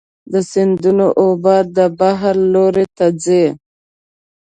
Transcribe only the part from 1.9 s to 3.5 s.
بحر لور ته ځي.